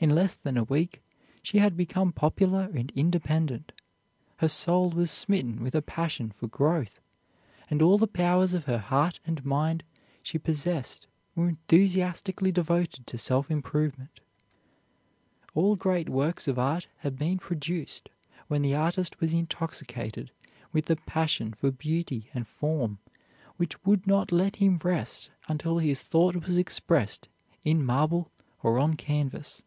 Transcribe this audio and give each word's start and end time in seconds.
In 0.00 0.10
less 0.10 0.34
than 0.34 0.58
a 0.58 0.64
week 0.64 1.02
she 1.42 1.56
had 1.60 1.78
become 1.78 2.12
popular 2.12 2.68
and 2.74 2.92
independent. 2.94 3.72
Her 4.36 4.50
soul 4.50 4.90
was 4.90 5.10
smitten 5.10 5.62
with 5.64 5.74
a 5.74 5.80
passion 5.80 6.30
for 6.30 6.46
growth, 6.46 7.00
and 7.70 7.80
all 7.80 7.96
the 7.96 8.06
powers 8.06 8.52
of 8.52 8.66
heart 8.66 9.18
and 9.26 9.42
mind 9.46 9.82
she 10.22 10.36
possessed 10.36 11.06
were 11.34 11.48
enthusiastically 11.48 12.52
devoted 12.52 13.06
to 13.06 13.16
self 13.16 13.50
improvement. 13.50 14.20
All 15.54 15.74
great 15.74 16.10
works 16.10 16.46
of 16.48 16.58
art 16.58 16.86
have 16.98 17.16
been 17.16 17.38
produced 17.38 18.10
when 18.46 18.60
the 18.60 18.74
artist 18.74 19.20
was 19.22 19.32
intoxicated 19.32 20.30
with 20.70 20.84
the 20.84 20.96
passion 20.96 21.54
for 21.54 21.70
beauty 21.70 22.28
and 22.34 22.46
form 22.46 22.98
which 23.56 23.82
would 23.86 24.06
not 24.06 24.30
let 24.30 24.56
him 24.56 24.76
rest 24.82 25.30
until 25.48 25.78
his 25.78 26.02
thought 26.02 26.36
was 26.44 26.58
expressed 26.58 27.30
in 27.62 27.82
marble 27.82 28.30
or 28.62 28.78
on 28.78 28.96
canvas. 28.96 29.62